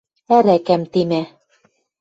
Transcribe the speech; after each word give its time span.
Ӓрӓкӓм 0.35 0.83
темӓ. 0.91 1.23